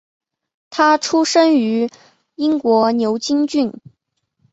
[0.71, 1.87] 他出生于
[2.33, 3.71] 英国牛津郡。